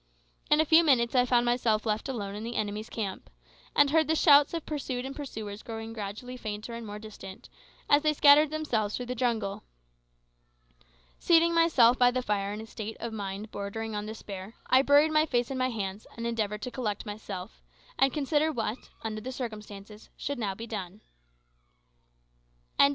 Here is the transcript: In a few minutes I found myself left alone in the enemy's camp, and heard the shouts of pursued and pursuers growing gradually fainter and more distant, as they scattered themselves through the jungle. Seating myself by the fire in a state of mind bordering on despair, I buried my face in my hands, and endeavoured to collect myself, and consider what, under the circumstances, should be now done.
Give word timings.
In 0.49 0.59
a 0.59 0.65
few 0.65 0.83
minutes 0.83 1.13
I 1.13 1.25
found 1.27 1.45
myself 1.45 1.85
left 1.85 2.09
alone 2.09 2.33
in 2.33 2.43
the 2.43 2.55
enemy's 2.55 2.89
camp, 2.89 3.29
and 3.75 3.91
heard 3.91 4.07
the 4.07 4.15
shouts 4.15 4.51
of 4.51 4.65
pursued 4.65 5.05
and 5.05 5.15
pursuers 5.15 5.61
growing 5.61 5.93
gradually 5.93 6.37
fainter 6.37 6.73
and 6.73 6.87
more 6.87 6.97
distant, 6.97 7.49
as 7.87 8.01
they 8.01 8.13
scattered 8.13 8.49
themselves 8.49 8.97
through 8.97 9.05
the 9.05 9.13
jungle. 9.13 9.61
Seating 11.19 11.53
myself 11.53 11.99
by 11.99 12.09
the 12.09 12.23
fire 12.23 12.51
in 12.51 12.61
a 12.61 12.65
state 12.65 12.97
of 12.99 13.13
mind 13.13 13.51
bordering 13.51 13.95
on 13.95 14.07
despair, 14.07 14.55
I 14.65 14.81
buried 14.81 15.11
my 15.11 15.27
face 15.27 15.51
in 15.51 15.57
my 15.59 15.69
hands, 15.69 16.07
and 16.17 16.25
endeavoured 16.25 16.63
to 16.63 16.71
collect 16.71 17.05
myself, 17.05 17.61
and 17.99 18.11
consider 18.11 18.51
what, 18.51 18.89
under 19.03 19.21
the 19.21 19.31
circumstances, 19.31 20.09
should 20.17 20.39
be 20.39 20.41
now 20.41 20.55
done. 20.55 21.01